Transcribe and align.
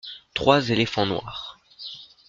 Trois 0.33 0.69
éléphants 0.71 1.05
noirs. 1.05 1.59